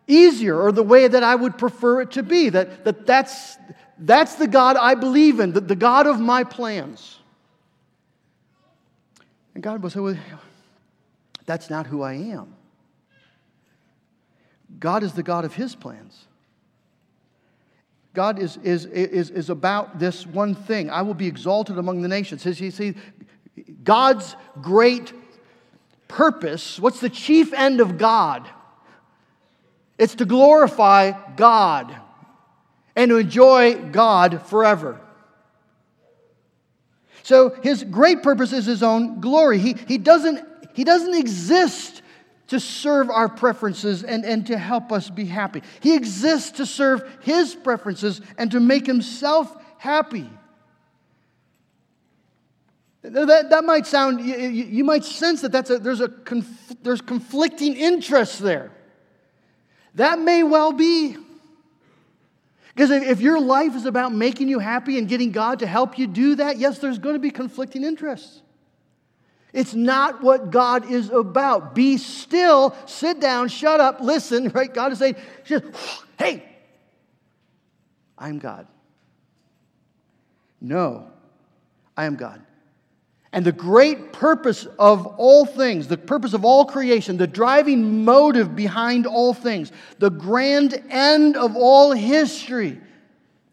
[0.07, 2.49] easier or the way that I would prefer it to be.
[2.49, 3.57] That, that that's,
[3.99, 7.19] that's the God I believe in, the, the God of my plans.
[9.55, 10.17] And God will say, well,
[11.47, 12.55] that's not who I am.
[14.79, 16.27] God is the God of his plans.
[18.13, 20.91] God is, is, is, is about this one thing.
[20.91, 22.45] I will be exalted among the nations.
[22.61, 22.95] You see,
[23.85, 25.13] God's great
[26.09, 28.49] purpose, what's the chief end of God?
[29.97, 31.95] It's to glorify God
[32.97, 35.01] and to enjoy God forever.
[37.23, 39.59] So his great purpose is his own glory.
[39.59, 40.45] He, he, doesn't,
[40.75, 42.03] he doesn't exist
[42.51, 45.63] to serve our preferences and, and to help us be happy.
[45.79, 50.29] He exists to serve His preferences and to make Himself happy.
[53.03, 56.47] That, that might sound, you, you might sense that that's a, there's, a conf,
[56.83, 58.73] there's conflicting interests there.
[59.95, 61.17] That may well be.
[62.75, 66.09] Because if your life is about making you happy and getting God to help you
[66.09, 68.43] do that, yes, there's going to be conflicting interests.
[69.53, 71.75] It's not what God is about.
[71.75, 74.73] Be still, sit down, shut up, listen, right?
[74.73, 75.17] God is saying,
[76.19, 76.45] hey,
[78.17, 78.67] I'm God.
[80.61, 81.09] No,
[81.97, 82.43] I am God.
[83.33, 88.57] And the great purpose of all things, the purpose of all creation, the driving motive
[88.57, 92.81] behind all things, the grand end of all history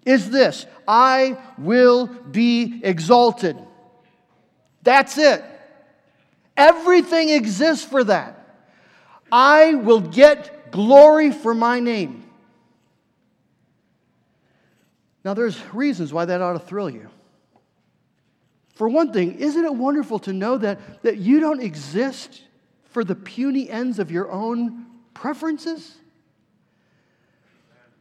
[0.06, 3.58] is this I will be exalted.
[4.82, 5.44] That's it.
[6.58, 8.34] Everything exists for that.
[9.32, 12.24] I will get glory for my name.
[15.24, 17.10] Now, there's reasons why that ought to thrill you.
[18.76, 22.42] For one thing, isn't it wonderful to know that, that you don't exist
[22.86, 25.98] for the puny ends of your own preferences?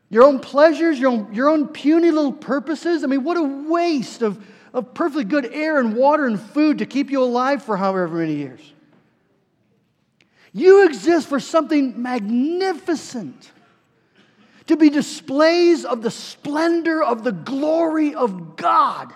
[0.09, 3.03] Your own pleasures, your own, your own puny little purposes?
[3.03, 4.45] I mean, what a waste of,
[4.77, 8.35] of perfectly good air and water and food to keep you alive for however many
[8.35, 8.61] years.
[10.53, 13.53] You exist for something magnificent
[14.67, 19.15] to be displays of the splendor of the glory of God.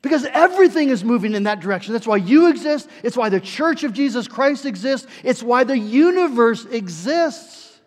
[0.00, 1.92] Because everything is moving in that direction.
[1.92, 2.88] That's why you exist.
[3.02, 5.06] It's why the church of Jesus Christ exists.
[5.22, 7.78] It's why the universe exists.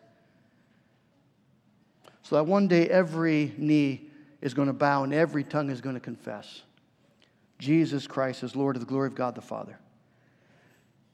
[2.21, 4.02] So that one day every knee
[4.43, 6.61] is going to bow and every tongue is going to confess
[7.59, 9.79] Jesus Christ is Lord of the glory of God the Father.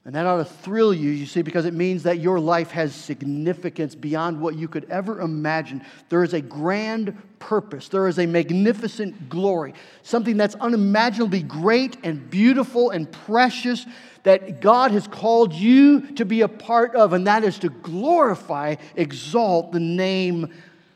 [0.04, 2.96] And that ought to thrill you, you see, because it means that your life has
[2.96, 5.86] significance beyond what you could ever imagine.
[6.08, 12.28] There is a grand purpose, there is a magnificent glory, something that's unimaginably great and
[12.32, 13.86] beautiful and precious
[14.24, 18.76] that God has called you to be a part of, and that is to glorify,
[18.96, 20.52] exalt the name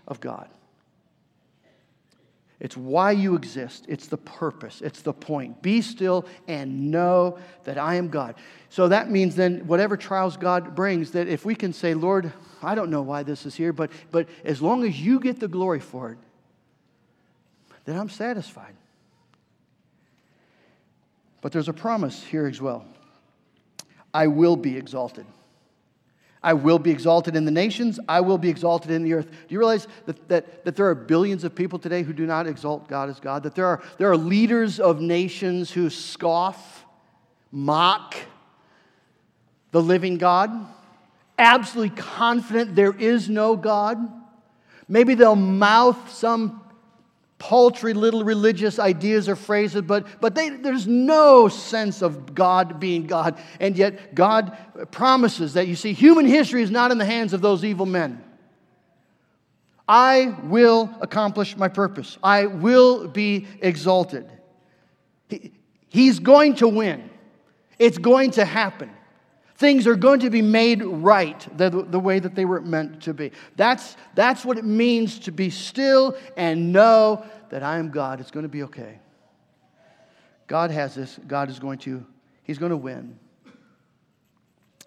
[0.08, 0.50] of God.
[2.64, 3.86] It's why you exist.
[3.90, 4.82] It's the purpose.
[4.82, 5.62] It's the point.
[5.62, 8.36] Be still and know that I am God.
[8.70, 12.74] So that means then, whatever trials God brings, that if we can say, Lord, I
[12.74, 15.82] don't know why this is here, but, but as long as you get the glory
[15.82, 16.18] for it,
[17.84, 18.76] then I'm satisfied.
[21.42, 22.86] But there's a promise here as well
[24.14, 25.26] I will be exalted.
[26.44, 28.00] I will be exalted in the nations.
[28.08, 29.30] I will be exalted in the earth.
[29.30, 32.48] Do you realize that, that, that there are billions of people today who do not
[32.48, 33.44] exalt God as God?
[33.44, 36.84] That there are, there are leaders of nations who scoff,
[37.52, 38.16] mock
[39.72, 40.52] the living God,
[41.38, 43.98] absolutely confident there is no God.
[44.88, 46.63] Maybe they'll mouth some
[47.44, 53.06] paltry little religious ideas or phrases, but, but they, there's no sense of God being
[53.06, 53.38] God.
[53.60, 54.58] And yet, God
[54.92, 58.24] promises that you see, human history is not in the hands of those evil men.
[59.90, 64.26] I will accomplish my purpose, I will be exalted.
[65.28, 65.52] He,
[65.90, 67.10] he's going to win,
[67.78, 68.90] it's going to happen.
[69.56, 73.14] Things are going to be made right the, the way that they were meant to
[73.14, 73.32] be.
[73.56, 78.20] That's, that's what it means to be still and know that I am God.
[78.20, 79.00] It's going to be okay.
[80.48, 81.20] God has this.
[81.28, 82.06] God is going to,
[82.44, 83.18] He's going to win.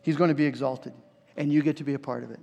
[0.03, 0.93] He's going to be exalted,
[1.37, 2.39] and you get to be a part of it.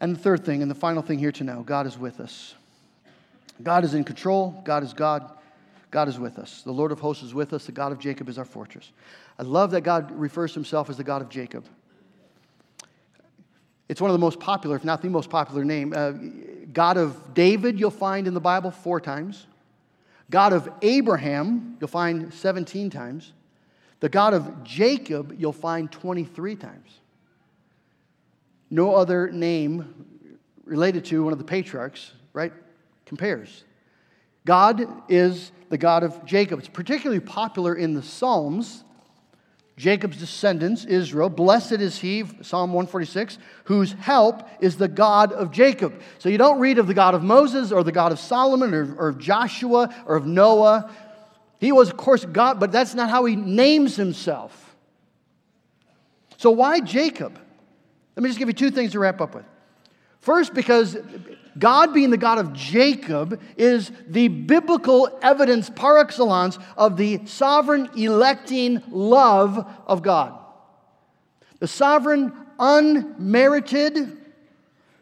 [0.00, 2.54] And the third thing, and the final thing here to know God is with us.
[3.62, 4.60] God is in control.
[4.64, 5.30] God is God.
[5.94, 6.62] God is with us.
[6.62, 7.66] The Lord of hosts is with us.
[7.66, 8.90] The God of Jacob is our fortress.
[9.38, 11.64] I love that God refers to himself as the God of Jacob.
[13.88, 15.92] It's one of the most popular, if not the most popular name.
[15.96, 16.10] Uh,
[16.72, 19.46] God of David, you'll find in the Bible four times.
[20.28, 23.32] God of Abraham, you'll find 17 times.
[24.00, 26.90] The God of Jacob, you'll find 23 times.
[28.68, 30.26] No other name
[30.64, 32.52] related to one of the patriarchs, right,
[33.06, 33.62] compares.
[34.46, 36.58] God is the God of Jacob.
[36.58, 38.84] It's particularly popular in the Psalms
[39.76, 41.28] Jacob's descendants, Israel.
[41.28, 46.00] Blessed is he, Psalm 146, whose help is the God of Jacob.
[46.18, 48.94] So you don't read of the God of Moses or the God of Solomon or,
[48.94, 50.90] or of Joshua or of Noah.
[51.58, 54.76] He was, of course, God, but that's not how he names himself.
[56.36, 57.38] So why Jacob?
[58.14, 59.44] Let me just give you two things to wrap up with.
[60.24, 60.96] First, because
[61.58, 67.90] God, being the God of Jacob, is the biblical evidence par excellence of the sovereign
[67.94, 70.32] electing love of God.
[71.58, 74.16] The sovereign, unmerited,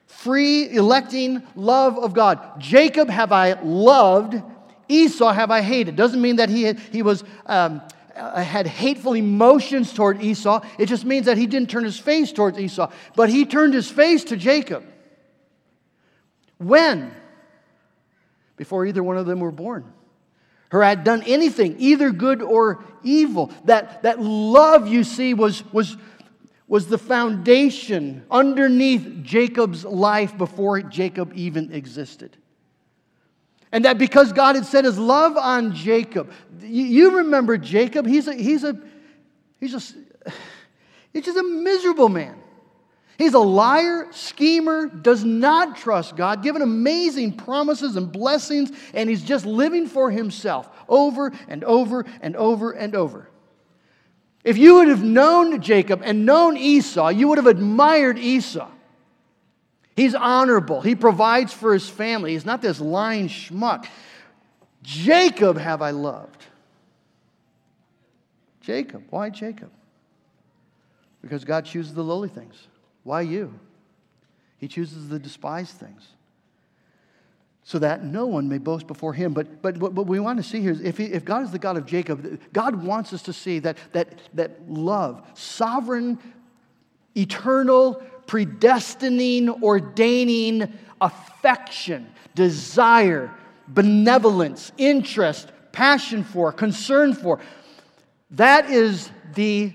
[0.08, 2.58] free electing love of God.
[2.58, 4.42] Jacob have I loved,
[4.88, 5.94] Esau have I hated.
[5.94, 7.22] Doesn't mean that he, he was.
[7.46, 7.80] Um,
[8.14, 10.62] uh, had hateful emotions toward Esau.
[10.78, 13.90] It just means that he didn't turn his face towards Esau, but he turned his
[13.90, 14.84] face to Jacob.
[16.62, 17.12] When?
[18.56, 19.92] Before either one of them were born.
[20.72, 23.52] Or had done anything, either good or evil.
[23.64, 25.96] That, that love, you see, was, was,
[26.66, 32.36] was the foundation underneath Jacob's life before Jacob even existed.
[33.72, 38.34] And that because God had set his love on Jacob, you remember Jacob, he's a,
[38.34, 38.78] he's a,
[39.60, 40.30] he's a,
[41.12, 42.41] he's just a miserable man.
[43.22, 49.22] He's a liar, schemer, does not trust God, given amazing promises and blessings, and he's
[49.22, 53.28] just living for himself over and over and over and over.
[54.42, 58.68] If you would have known Jacob and known Esau, you would have admired Esau.
[59.94, 63.86] He's honorable, he provides for his family, he's not this lying schmuck.
[64.82, 66.44] Jacob have I loved.
[68.62, 69.04] Jacob.
[69.10, 69.70] Why Jacob?
[71.20, 72.66] Because God chooses the lowly things.
[73.04, 73.58] Why you?
[74.58, 76.06] He chooses the despised things
[77.64, 79.32] so that no one may boast before him.
[79.32, 81.58] But, but what we want to see here is if, he, if God is the
[81.58, 86.18] God of Jacob, God wants us to see that, that, that love, sovereign,
[87.16, 93.32] eternal, predestining, ordaining affection, desire,
[93.68, 97.38] benevolence, interest, passion for, concern for,
[98.32, 99.72] that is the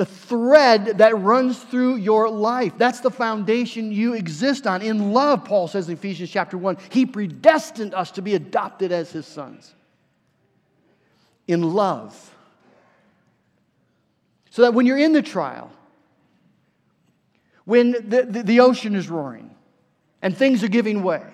[0.00, 2.72] the thread that runs through your life.
[2.78, 4.80] That's the foundation you exist on.
[4.80, 9.12] In love, Paul says in Ephesians chapter 1, he predestined us to be adopted as
[9.12, 9.74] his sons.
[11.46, 12.34] In love.
[14.48, 15.70] So that when you're in the trial,
[17.66, 19.54] when the, the, the ocean is roaring
[20.22, 21.26] and things are giving way,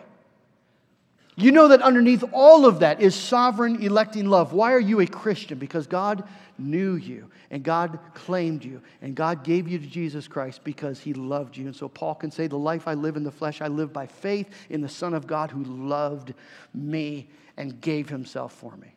[1.37, 4.55] you know that underneath all of that is sovereign electing love.
[4.55, 5.59] Why are you a Christian?
[5.59, 6.26] Because God
[6.57, 11.12] knew you and God claimed you and God gave you to Jesus Christ because he
[11.12, 11.66] loved you.
[11.66, 14.07] And so Paul can say, The life I live in the flesh, I live by
[14.07, 16.32] faith in the Son of God who loved
[16.72, 17.28] me
[17.59, 18.95] and gave himself for me.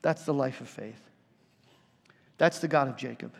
[0.00, 1.00] That's the life of faith.
[2.38, 3.32] That's the God of Jacob.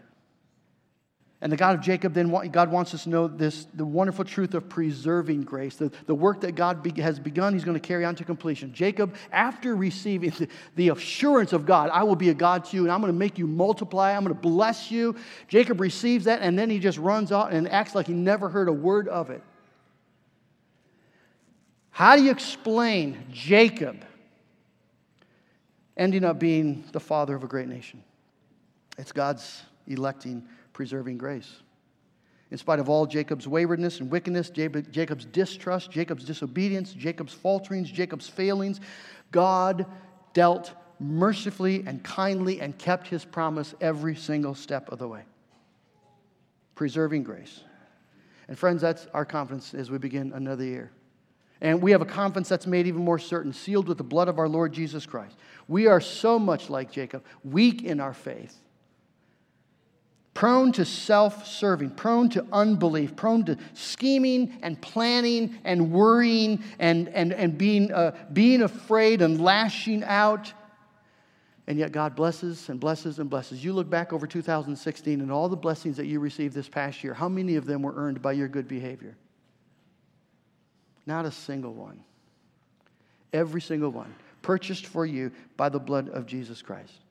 [1.41, 4.55] And the God of Jacob, then God wants us to know this the wonderful truth
[4.55, 5.76] of preserving grace.
[5.76, 8.72] The, the work that God be, has begun, He's going to carry on to completion.
[8.72, 12.85] Jacob, after receiving the, the assurance of God, I will be a God to you
[12.85, 15.16] and I'm going to make you multiply, I'm going to bless you.
[15.49, 18.68] Jacob receives that and then he just runs out and acts like he never heard
[18.68, 19.43] a word of it.
[21.91, 24.03] How do you explain Jacob
[25.97, 28.03] ending up being the father of a great nation?
[28.97, 31.51] It's God's electing preserving grace.
[32.51, 38.29] In spite of all Jacob's waywardness and wickedness, Jacob's distrust, Jacob's disobedience, Jacob's falterings, Jacob's
[38.29, 38.81] failings,
[39.33, 39.87] God
[40.35, 45.22] dealt mercifully and kindly and kept his promise every single step of the way.
[46.75, 47.61] Preserving grace.
[48.47, 50.91] And friends, that's our confidence as we begin another year.
[51.61, 54.39] And we have a confidence that's made even more certain, sealed with the blood of
[54.39, 55.37] our Lord Jesus Christ.
[55.66, 58.61] We are so much like Jacob, weak in our faith,
[60.35, 67.09] prone to self serving, prone to unbelief, prone to scheming and planning and worrying and,
[67.09, 70.53] and, and being, uh, being afraid and lashing out.
[71.66, 73.64] And yet God blesses and blesses and blesses.
[73.64, 77.14] You look back over 2016 and all the blessings that you received this past year,
[77.14, 79.16] how many of them were earned by your good behavior?
[81.07, 82.03] Not a single one.
[83.32, 84.14] Every single one.
[84.43, 87.03] Purchased for you by the blood of Jesus Christ.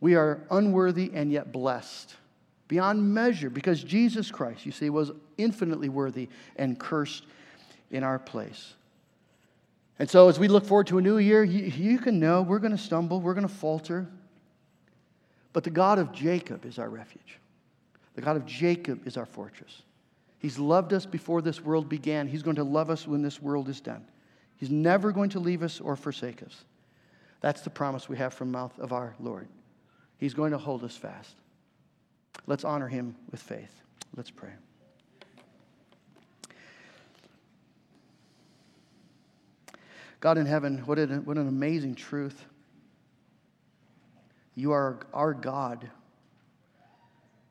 [0.00, 2.14] We are unworthy and yet blessed
[2.68, 7.24] beyond measure because Jesus Christ, you see, was infinitely worthy and cursed
[7.90, 8.74] in our place.
[9.98, 12.60] And so, as we look forward to a new year, you, you can know we're
[12.60, 14.06] going to stumble, we're going to falter.
[15.52, 17.38] But the God of Jacob is our refuge.
[18.14, 19.82] The God of Jacob is our fortress.
[20.38, 22.28] He's loved us before this world began.
[22.28, 24.06] He's going to love us when this world is done.
[24.56, 26.64] He's never going to leave us or forsake us.
[27.40, 29.48] That's the promise we have from the mouth of our Lord.
[30.18, 31.34] He's going to hold us fast.
[32.46, 33.82] Let's honor him with faith.
[34.16, 34.52] Let's pray.
[40.20, 42.44] God in heaven, what an, what an amazing truth.
[44.56, 45.88] You are our God.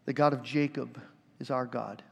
[0.05, 1.01] The God of Jacob
[1.39, 2.03] is our God.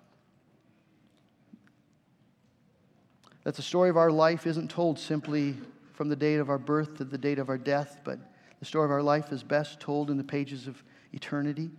[3.44, 5.56] That the story of our life isn't told simply
[5.94, 8.20] from the date of our birth to the date of our death, but
[8.66, 11.70] the story of our life is best told in the pages of eternity,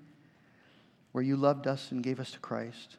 [1.10, 2.98] where you loved us and gave us to Christ.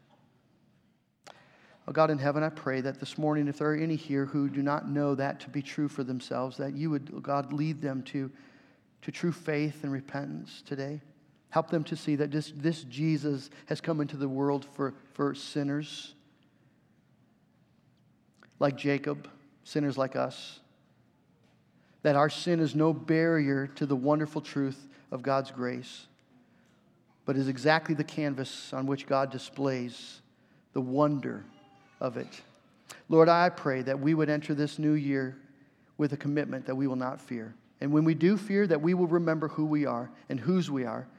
[1.87, 4.49] Oh God in heaven, I pray that this morning, if there are any here who
[4.49, 7.81] do not know that to be true for themselves, that you would, oh God, lead
[7.81, 8.29] them to,
[9.03, 10.99] to true faith and repentance today.
[11.51, 15.33] Help them to see that this, this Jesus has come into the world for, for
[15.33, 16.13] sinners
[18.59, 19.29] like Jacob,
[19.63, 20.59] sinners like us.
[22.07, 26.07] That our sin is no barrier to the wonderful truth of God's grace,
[27.25, 30.21] but is exactly the canvas on which God displays
[30.71, 31.43] the wonder
[31.99, 32.43] of it.
[33.09, 35.37] Lord, I pray that we would enter this new year
[35.97, 37.53] with a commitment that we will not fear.
[37.81, 40.85] And when we do fear, that we will remember who we are and whose we
[40.85, 41.09] are,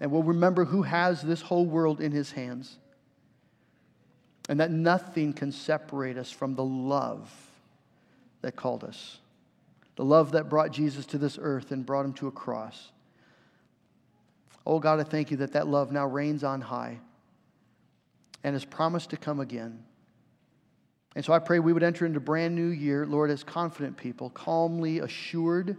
[0.00, 2.78] and we'll remember who has this whole world in his hands.
[4.48, 7.30] And that nothing can separate us from the love
[8.40, 9.18] that called us,
[10.02, 12.90] the love that brought Jesus to this earth and brought him to a cross.
[14.66, 16.98] Oh God, I thank you that that love now reigns on high
[18.42, 19.84] and has promised to come again.
[21.14, 23.96] And so I pray we would enter into a brand new year, Lord, as confident
[23.96, 25.76] people, calmly assured,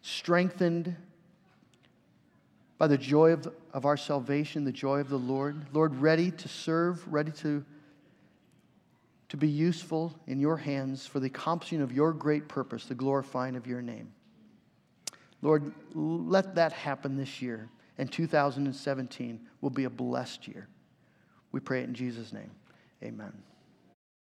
[0.00, 0.96] strengthened
[2.78, 5.66] by the joy of, of our salvation, the joy of the Lord.
[5.74, 7.66] Lord, ready to serve, ready to,
[9.32, 13.56] to be useful in your hands for the accomplishing of your great purpose, the glorifying
[13.56, 14.12] of your name.
[15.40, 20.68] Lord, let that happen this year, and 2017 will be a blessed year.
[21.50, 22.50] We pray it in Jesus' name.
[23.02, 23.32] Amen.